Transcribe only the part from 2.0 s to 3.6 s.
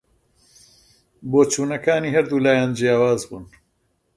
هەردوو لایان جیاواز بوون